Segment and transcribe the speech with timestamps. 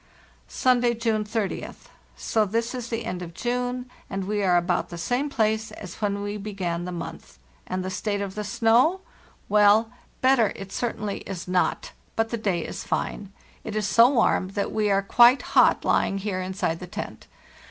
[0.47, 1.89] "Sunday, June 30th.
[2.17, 5.97] So this is the end of June, and we are about the same place as
[6.01, 7.37] when we began the month.
[7.67, 9.01] And the state of the snow?
[9.47, 13.31] Well, better it 304 PARTHE ST NORTH certainly is not; but the day is fine.
[13.63, 17.27] It is so warm that we are quite hot lying here inside the tent.